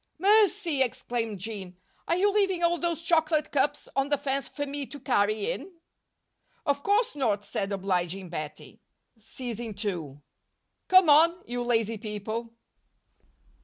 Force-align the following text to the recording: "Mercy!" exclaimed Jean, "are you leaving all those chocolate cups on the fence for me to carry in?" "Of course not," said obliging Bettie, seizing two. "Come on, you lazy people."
"Mercy!" 0.17 0.81
exclaimed 0.81 1.37
Jean, 1.37 1.77
"are 2.07 2.15
you 2.15 2.31
leaving 2.33 2.63
all 2.63 2.79
those 2.79 3.03
chocolate 3.03 3.51
cups 3.51 3.87
on 3.95 4.09
the 4.09 4.17
fence 4.17 4.49
for 4.49 4.65
me 4.65 4.83
to 4.87 4.99
carry 4.99 5.51
in?" 5.51 5.73
"Of 6.65 6.81
course 6.81 7.15
not," 7.15 7.45
said 7.45 7.71
obliging 7.71 8.29
Bettie, 8.29 8.79
seizing 9.19 9.75
two. 9.75 10.19
"Come 10.87 11.07
on, 11.07 11.43
you 11.45 11.61
lazy 11.61 11.99
people." 11.99 12.51